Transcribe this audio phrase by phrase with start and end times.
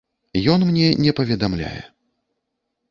[0.53, 1.79] Ён мне не паведамляе.